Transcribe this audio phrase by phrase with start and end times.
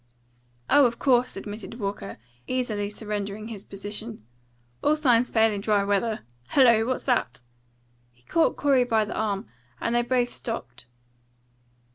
[0.67, 2.17] "Oh, of course," admitted Walker,
[2.47, 4.25] easily surrendering his position.
[4.81, 6.21] "All signs fail in dry weather.
[6.47, 6.87] Hello!
[6.87, 7.41] What's that?"
[8.09, 9.45] He caught Corey by the arm,
[9.79, 10.87] and they both stopped.